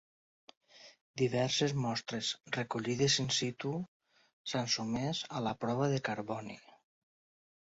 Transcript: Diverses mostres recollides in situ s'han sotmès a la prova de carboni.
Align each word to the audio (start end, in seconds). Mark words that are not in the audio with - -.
Diverses 1.21 1.75
mostres 1.83 2.31
recollides 2.57 3.17
in 3.25 3.29
situ 3.37 3.75
s'han 4.53 4.73
sotmès 4.77 5.23
a 5.41 5.45
la 5.49 5.55
prova 5.67 5.91
de 5.93 6.01
carboni. 6.09 6.61